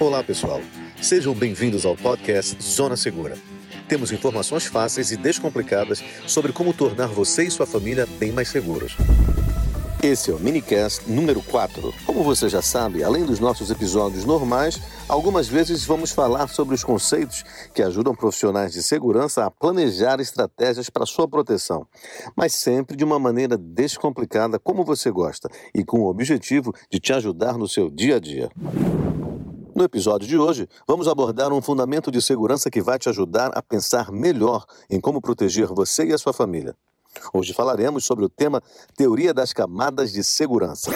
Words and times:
Olá, 0.00 0.24
pessoal. 0.24 0.62
Sejam 1.02 1.34
bem-vindos 1.34 1.84
ao 1.84 1.94
podcast 1.94 2.56
Zona 2.62 2.96
Segura. 2.96 3.36
Temos 3.86 4.10
informações 4.10 4.64
fáceis 4.64 5.12
e 5.12 5.16
descomplicadas 5.18 6.02
sobre 6.26 6.54
como 6.54 6.72
tornar 6.72 7.08
você 7.08 7.44
e 7.44 7.50
sua 7.50 7.66
família 7.66 8.08
bem 8.18 8.32
mais 8.32 8.48
seguros. 8.48 8.96
Esse 10.02 10.30
é 10.30 10.34
o 10.34 10.40
minicast 10.40 11.02
número 11.06 11.42
4. 11.42 11.92
Como 12.06 12.22
você 12.22 12.48
já 12.48 12.62
sabe, 12.62 13.04
além 13.04 13.26
dos 13.26 13.38
nossos 13.38 13.70
episódios 13.70 14.24
normais, 14.24 14.80
algumas 15.06 15.48
vezes 15.48 15.84
vamos 15.84 16.12
falar 16.12 16.48
sobre 16.48 16.74
os 16.74 16.82
conceitos 16.82 17.44
que 17.74 17.82
ajudam 17.82 18.14
profissionais 18.14 18.72
de 18.72 18.82
segurança 18.82 19.44
a 19.44 19.50
planejar 19.50 20.18
estratégias 20.18 20.88
para 20.88 21.04
sua 21.04 21.28
proteção, 21.28 21.86
mas 22.34 22.54
sempre 22.54 22.96
de 22.96 23.04
uma 23.04 23.18
maneira 23.18 23.58
descomplicada, 23.58 24.58
como 24.58 24.82
você 24.82 25.10
gosta, 25.10 25.50
e 25.74 25.84
com 25.84 26.00
o 26.00 26.08
objetivo 26.08 26.72
de 26.90 26.98
te 26.98 27.12
ajudar 27.12 27.58
no 27.58 27.68
seu 27.68 27.90
dia 27.90 28.16
a 28.16 28.18
dia. 28.18 28.50
No 29.80 29.86
episódio 29.86 30.28
de 30.28 30.36
hoje, 30.36 30.68
vamos 30.86 31.08
abordar 31.08 31.54
um 31.54 31.62
fundamento 31.62 32.10
de 32.10 32.20
segurança 32.20 32.70
que 32.70 32.82
vai 32.82 32.98
te 32.98 33.08
ajudar 33.08 33.50
a 33.54 33.62
pensar 33.62 34.12
melhor 34.12 34.66
em 34.90 35.00
como 35.00 35.22
proteger 35.22 35.68
você 35.68 36.04
e 36.04 36.12
a 36.12 36.18
sua 36.18 36.34
família. 36.34 36.76
Hoje 37.32 37.54
falaremos 37.54 38.04
sobre 38.04 38.26
o 38.26 38.28
tema 38.28 38.62
Teoria 38.94 39.32
das 39.32 39.54
Camadas 39.54 40.12
de 40.12 40.22
Segurança. 40.22 40.90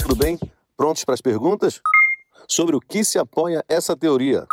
Tudo 0.00 0.16
bem? 0.16 0.36
Prontos 0.76 1.04
para 1.04 1.14
as 1.14 1.20
perguntas? 1.20 1.80
Sobre 2.48 2.74
o 2.74 2.80
que 2.80 3.04
se 3.04 3.20
apoia 3.20 3.64
essa 3.68 3.96
teoria? 3.96 4.48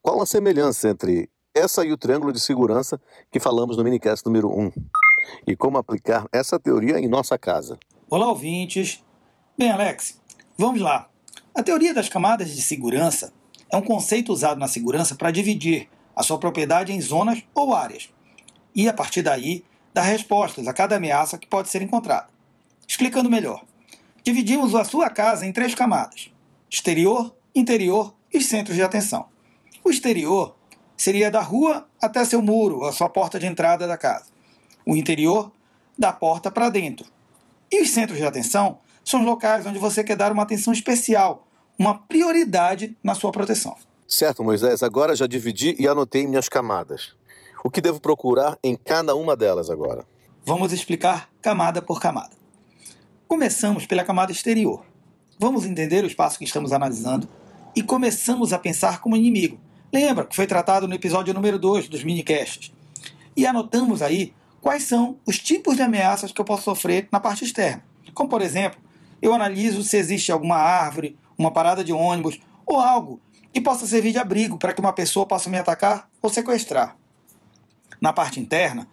Qual 0.00 0.22
a 0.22 0.24
semelhança 0.24 0.88
entre 0.88 1.28
essa 1.54 1.84
e 1.84 1.92
o 1.92 1.98
triângulo 1.98 2.32
de 2.32 2.40
segurança 2.40 2.98
que 3.30 3.38
falamos 3.38 3.76
no 3.76 3.84
minicast 3.84 4.24
número 4.24 4.48
1? 4.48 4.72
E 5.46 5.54
como 5.54 5.76
aplicar 5.76 6.26
essa 6.32 6.58
teoria 6.58 6.98
em 6.98 7.08
nossa 7.08 7.36
casa? 7.36 7.78
Olá, 8.08 8.26
ouvintes. 8.26 9.04
Bem, 9.58 9.70
Alex, 9.70 10.18
vamos 10.56 10.80
lá. 10.80 11.10
A 11.58 11.62
teoria 11.64 11.92
das 11.92 12.08
camadas 12.08 12.54
de 12.54 12.62
segurança 12.62 13.32
é 13.68 13.76
um 13.76 13.82
conceito 13.82 14.32
usado 14.32 14.60
na 14.60 14.68
segurança 14.68 15.16
para 15.16 15.32
dividir 15.32 15.88
a 16.14 16.22
sua 16.22 16.38
propriedade 16.38 16.92
em 16.92 17.00
zonas 17.00 17.42
ou 17.52 17.74
áreas 17.74 18.10
e, 18.72 18.88
a 18.88 18.92
partir 18.92 19.22
daí, 19.22 19.64
dar 19.92 20.02
respostas 20.02 20.68
a 20.68 20.72
cada 20.72 20.94
ameaça 20.94 21.36
que 21.36 21.48
pode 21.48 21.68
ser 21.68 21.82
encontrada. 21.82 22.28
Explicando 22.86 23.28
melhor, 23.28 23.64
dividimos 24.22 24.72
a 24.72 24.84
sua 24.84 25.10
casa 25.10 25.44
em 25.44 25.52
três 25.52 25.74
camadas: 25.74 26.30
exterior, 26.70 27.34
interior 27.52 28.14
e 28.32 28.40
centros 28.40 28.76
de 28.76 28.82
atenção. 28.84 29.26
O 29.82 29.90
exterior 29.90 30.54
seria 30.96 31.28
da 31.28 31.40
rua 31.40 31.88
até 32.00 32.24
seu 32.24 32.40
muro, 32.40 32.84
a 32.84 32.92
sua 32.92 33.08
porta 33.08 33.36
de 33.36 33.46
entrada 33.46 33.84
da 33.88 33.98
casa. 33.98 34.26
O 34.86 34.94
interior, 34.94 35.50
da 35.98 36.12
porta 36.12 36.52
para 36.52 36.68
dentro. 36.68 37.10
E 37.68 37.82
os 37.82 37.90
centros 37.90 38.16
de 38.16 38.24
atenção 38.24 38.78
são 39.04 39.18
os 39.18 39.26
locais 39.26 39.66
onde 39.66 39.80
você 39.80 40.04
quer 40.04 40.16
dar 40.16 40.30
uma 40.30 40.44
atenção 40.44 40.72
especial, 40.72 41.47
uma 41.78 41.94
prioridade 41.94 42.96
na 43.02 43.14
sua 43.14 43.30
proteção. 43.30 43.76
Certo, 44.06 44.42
Moisés, 44.42 44.82
agora 44.82 45.14
já 45.14 45.26
dividi 45.26 45.76
e 45.78 45.86
anotei 45.86 46.26
minhas 46.26 46.48
camadas. 46.48 47.14
O 47.62 47.70
que 47.70 47.80
devo 47.80 48.00
procurar 48.00 48.58
em 48.64 48.74
cada 48.74 49.14
uma 49.14 49.36
delas 49.36 49.70
agora? 49.70 50.04
Vamos 50.44 50.72
explicar 50.72 51.28
camada 51.40 51.80
por 51.80 52.00
camada. 52.00 52.30
Começamos 53.28 53.86
pela 53.86 54.02
camada 54.02 54.32
exterior. 54.32 54.84
Vamos 55.38 55.64
entender 55.64 56.02
o 56.02 56.06
espaço 56.06 56.38
que 56.38 56.44
estamos 56.44 56.72
analisando 56.72 57.28
e 57.76 57.82
começamos 57.82 58.52
a 58.52 58.58
pensar 58.58 59.00
como 59.00 59.16
inimigo. 59.16 59.60
Lembra 59.92 60.24
que 60.24 60.34
foi 60.34 60.46
tratado 60.46 60.88
no 60.88 60.94
episódio 60.94 61.32
número 61.34 61.58
2 61.58 61.88
dos 61.88 62.02
minicasts. 62.02 62.72
E 63.36 63.46
anotamos 63.46 64.02
aí 64.02 64.34
quais 64.60 64.84
são 64.84 65.16
os 65.26 65.38
tipos 65.38 65.76
de 65.76 65.82
ameaças 65.82 66.32
que 66.32 66.40
eu 66.40 66.44
posso 66.44 66.64
sofrer 66.64 67.08
na 67.12 67.20
parte 67.20 67.44
externa. 67.44 67.84
Como, 68.14 68.28
por 68.28 68.42
exemplo, 68.42 68.80
eu 69.22 69.32
analiso 69.32 69.82
se 69.82 69.96
existe 69.96 70.32
alguma 70.32 70.56
árvore, 70.56 71.16
uma 71.38 71.52
parada 71.52 71.84
de 71.84 71.92
ônibus 71.92 72.40
ou 72.66 72.80
algo 72.80 73.20
que 73.52 73.60
possa 73.60 73.86
servir 73.86 74.12
de 74.12 74.18
abrigo 74.18 74.58
para 74.58 74.72
que 74.72 74.80
uma 74.80 74.92
pessoa 74.92 75.24
possa 75.24 75.48
me 75.48 75.58
atacar 75.58 76.08
ou 76.20 76.28
sequestrar 76.28 76.96
na 78.00 78.12
parte 78.12 78.38
interna, 78.38 78.86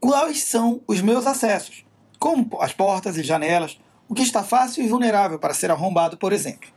quais 0.00 0.42
são 0.42 0.80
os 0.86 1.00
meus 1.00 1.26
acessos, 1.26 1.84
como 2.18 2.48
as 2.60 2.72
portas 2.72 3.16
e 3.16 3.22
janelas, 3.22 3.78
o 4.08 4.14
que 4.14 4.22
está 4.22 4.42
fácil 4.42 4.84
e 4.84 4.88
vulnerável 4.88 5.38
para 5.38 5.54
ser 5.54 5.70
arrombado, 5.70 6.16
por 6.16 6.32
exemplo. 6.32 6.68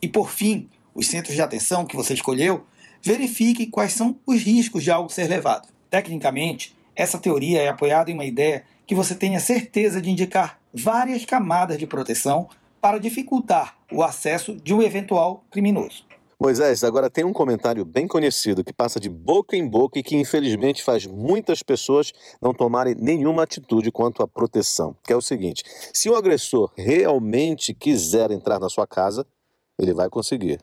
E 0.00 0.08
por 0.08 0.30
fim, 0.30 0.68
os 0.94 1.06
centros 1.06 1.34
de 1.34 1.42
atenção 1.42 1.84
que 1.84 1.96
você 1.96 2.14
escolheu, 2.14 2.66
verifique 3.02 3.66
quais 3.66 3.92
são 3.92 4.18
os 4.26 4.42
riscos 4.42 4.82
de 4.82 4.90
algo 4.90 5.10
ser 5.10 5.28
levado. 5.28 5.68
Tecnicamente, 5.90 6.76
essa 6.96 7.18
teoria 7.18 7.62
é 7.62 7.68
apoiada 7.68 8.10
em 8.10 8.14
uma 8.14 8.24
ideia 8.24 8.64
que 8.86 8.94
você 8.94 9.14
tenha 9.14 9.38
certeza 9.38 10.00
de 10.00 10.10
indicar 10.10 10.58
várias 10.74 11.24
camadas 11.24 11.78
de 11.78 11.86
proteção 11.86 12.48
para 12.88 12.98
dificultar 12.98 13.76
o 13.92 14.02
acesso 14.02 14.56
de 14.56 14.72
um 14.72 14.80
eventual 14.80 15.44
criminoso. 15.50 16.06
Moisés, 16.40 16.82
agora 16.82 17.10
tem 17.10 17.22
um 17.22 17.34
comentário 17.34 17.84
bem 17.84 18.08
conhecido 18.08 18.64
que 18.64 18.72
passa 18.72 18.98
de 18.98 19.10
boca 19.10 19.54
em 19.54 19.68
boca 19.68 19.98
e 19.98 20.02
que 20.02 20.16
infelizmente 20.16 20.82
faz 20.82 21.04
muitas 21.04 21.62
pessoas 21.62 22.14
não 22.40 22.54
tomarem 22.54 22.94
nenhuma 22.98 23.42
atitude 23.42 23.92
quanto 23.92 24.22
à 24.22 24.26
proteção, 24.26 24.96
que 25.04 25.12
é 25.12 25.16
o 25.16 25.20
seguinte: 25.20 25.62
se 25.92 26.08
o 26.08 26.16
agressor 26.16 26.72
realmente 26.74 27.74
quiser 27.74 28.30
entrar 28.30 28.58
na 28.58 28.70
sua 28.70 28.86
casa, 28.86 29.26
ele 29.78 29.92
vai 29.92 30.08
conseguir. 30.08 30.58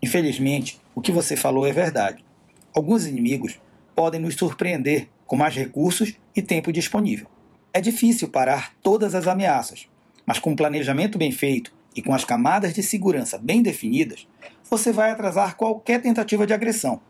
Infelizmente, 0.00 0.80
o 0.94 1.00
que 1.00 1.10
você 1.10 1.34
falou 1.34 1.66
é 1.66 1.72
verdade. 1.72 2.24
Alguns 2.72 3.06
inimigos 3.06 3.58
podem 3.92 4.20
nos 4.20 4.36
surpreender 4.36 5.08
com 5.26 5.34
mais 5.34 5.52
recursos 5.52 6.14
e 6.36 6.40
tempo 6.40 6.72
disponível. 6.72 7.26
É 7.72 7.80
difícil 7.80 8.28
parar 8.28 8.72
todas 8.80 9.16
as 9.16 9.26
ameaças, 9.26 9.88
mas 10.26 10.38
com 10.38 10.50
um 10.50 10.56
planejamento 10.56 11.18
bem 11.18 11.32
feito 11.32 11.72
e 11.94 12.02
com 12.02 12.14
as 12.14 12.24
camadas 12.24 12.74
de 12.74 12.82
segurança 12.82 13.38
bem 13.38 13.62
definidas, 13.62 14.26
você 14.68 14.92
vai 14.92 15.10
atrasar 15.10 15.56
qualquer 15.56 16.00
tentativa 16.00 16.46
de 16.46 16.52
agressão. 16.52 17.00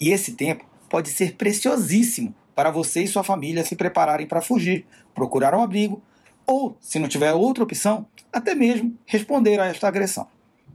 E 0.00 0.10
esse 0.10 0.32
tempo 0.32 0.64
pode 0.88 1.08
ser 1.08 1.34
preciosíssimo 1.34 2.34
para 2.54 2.70
você 2.70 3.02
e 3.02 3.08
sua 3.08 3.24
família 3.24 3.64
se 3.64 3.76
prepararem 3.76 4.26
para 4.26 4.40
fugir, 4.40 4.86
procurar 5.14 5.54
um 5.54 5.62
abrigo 5.62 6.02
ou, 6.46 6.76
se 6.80 6.98
não 6.98 7.08
tiver 7.08 7.32
outra 7.32 7.64
opção, 7.64 8.06
até 8.32 8.54
mesmo 8.54 8.96
responder 9.04 9.60
a 9.60 9.66
esta 9.66 9.86
agressão. 9.86 10.26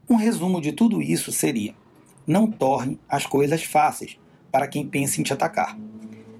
Um 0.10 0.16
resumo 0.16 0.62
de 0.62 0.72
tudo 0.72 1.02
isso 1.02 1.32
seria: 1.32 1.74
não 2.28 2.48
torne 2.48 3.00
as 3.10 3.26
coisas 3.26 3.64
fáceis 3.64 4.20
para 4.52 4.68
quem 4.68 4.88
pensa 4.88 5.20
em 5.20 5.24
te 5.24 5.34
atacar. 5.34 5.78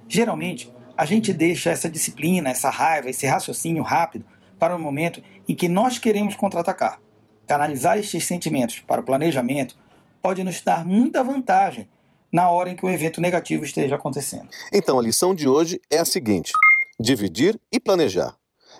Geralmente, 0.06 0.72
a 0.96 1.04
gente 1.04 1.32
deixa 1.32 1.70
essa 1.70 1.90
disciplina, 1.90 2.50
essa 2.50 2.70
raiva, 2.70 3.10
esse 3.10 3.26
raciocínio 3.26 3.82
rápido 3.82 4.24
para 4.64 4.74
o 4.74 4.78
momento 4.78 5.22
em 5.46 5.54
que 5.54 5.68
nós 5.68 5.98
queremos 5.98 6.34
contra-atacar. 6.34 6.98
Canalizar 7.46 7.98
estes 7.98 8.24
sentimentos 8.24 8.80
para 8.80 9.02
o 9.02 9.04
planejamento 9.04 9.76
pode 10.22 10.42
nos 10.42 10.62
dar 10.62 10.86
muita 10.86 11.22
vantagem 11.22 11.86
na 12.32 12.48
hora 12.48 12.70
em 12.70 12.74
que 12.74 12.86
o 12.86 12.88
evento 12.88 13.20
negativo 13.20 13.62
esteja 13.62 13.96
acontecendo. 13.96 14.48
Então, 14.72 14.98
a 14.98 15.02
lição 15.02 15.34
de 15.34 15.46
hoje 15.46 15.78
é 15.90 15.98
a 15.98 16.04
seguinte: 16.06 16.50
dividir 16.98 17.60
e 17.70 17.78
planejar. 17.78 18.34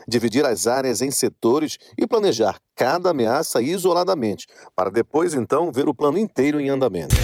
Dividir 0.09 0.47
as 0.47 0.67
áreas 0.67 1.03
em 1.03 1.11
setores 1.11 1.77
e 1.99 2.07
planejar 2.07 2.59
cada 2.75 3.11
ameaça 3.11 3.61
isoladamente, 3.61 4.47
para 4.75 4.91
depois 4.91 5.35
então 5.35 5.71
ver 5.71 5.87
o 5.87 5.95
plano 5.95 6.17
inteiro 6.17 6.59
em 6.59 6.71
andamento. 6.71 7.15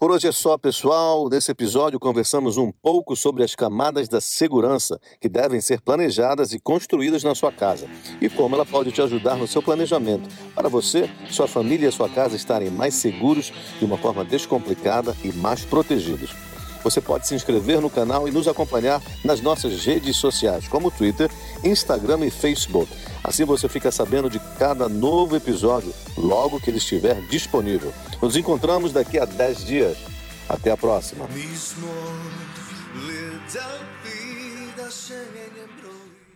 Por 0.00 0.12
hoje 0.12 0.28
é 0.28 0.32
só, 0.32 0.56
pessoal. 0.56 1.28
Nesse 1.28 1.50
episódio 1.50 1.98
conversamos 1.98 2.56
um 2.56 2.70
pouco 2.70 3.16
sobre 3.16 3.42
as 3.42 3.56
camadas 3.56 4.08
da 4.08 4.20
segurança 4.20 5.00
que 5.20 5.28
devem 5.28 5.60
ser 5.60 5.80
planejadas 5.80 6.52
e 6.52 6.60
construídas 6.60 7.24
na 7.24 7.34
sua 7.34 7.50
casa 7.50 7.88
e 8.20 8.28
como 8.28 8.54
ela 8.54 8.64
pode 8.64 8.92
te 8.92 9.02
ajudar 9.02 9.36
no 9.36 9.48
seu 9.48 9.60
planejamento 9.60 10.28
para 10.54 10.68
você, 10.68 11.10
sua 11.28 11.48
família 11.48 11.88
e 11.88 11.92
sua 11.92 12.08
casa 12.08 12.36
estarem 12.36 12.70
mais 12.70 12.94
seguros 12.94 13.52
de 13.80 13.84
uma 13.84 13.98
forma 13.98 14.24
descomplicada 14.24 15.16
e 15.24 15.32
mais 15.32 15.64
protegidos. 15.64 16.30
Você 16.82 17.00
pode 17.00 17.26
se 17.26 17.34
inscrever 17.34 17.80
no 17.80 17.90
canal 17.90 18.28
e 18.28 18.30
nos 18.30 18.48
acompanhar 18.48 19.02
nas 19.24 19.40
nossas 19.40 19.84
redes 19.84 20.16
sociais, 20.16 20.68
como 20.68 20.90
Twitter, 20.90 21.30
Instagram 21.64 22.26
e 22.26 22.30
Facebook. 22.30 22.90
Assim 23.22 23.44
você 23.44 23.68
fica 23.68 23.90
sabendo 23.90 24.30
de 24.30 24.38
cada 24.58 24.88
novo 24.88 25.36
episódio 25.36 25.92
logo 26.16 26.60
que 26.60 26.70
ele 26.70 26.78
estiver 26.78 27.20
disponível. 27.28 27.92
Nos 28.22 28.36
encontramos 28.36 28.92
daqui 28.92 29.18
a 29.18 29.24
10 29.24 29.64
dias. 29.64 29.98
Até 30.48 30.70
a 30.70 30.76
próxima. 30.76 31.28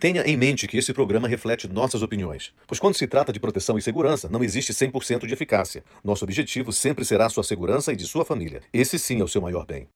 Tenha 0.03 0.21
em 0.23 0.35
mente 0.35 0.67
que 0.67 0.77
esse 0.77 0.93
programa 0.93 1.29
reflete 1.29 1.65
nossas 1.65 2.01
opiniões, 2.01 2.51
pois 2.67 2.77
quando 2.77 2.95
se 2.95 3.07
trata 3.07 3.31
de 3.31 3.39
proteção 3.39 3.77
e 3.77 3.81
segurança, 3.81 4.27
não 4.29 4.43
existe 4.43 4.73
100% 4.73 5.25
de 5.25 5.33
eficácia. 5.33 5.81
Nosso 6.03 6.25
objetivo 6.25 6.73
sempre 6.73 7.05
será 7.05 7.29
sua 7.29 7.41
segurança 7.41 7.93
e 7.93 7.95
de 7.95 8.05
sua 8.05 8.25
família. 8.25 8.61
Esse 8.73 8.99
sim 8.99 9.21
é 9.21 9.23
o 9.23 9.29
seu 9.29 9.41
maior 9.41 9.65
bem. 9.65 9.87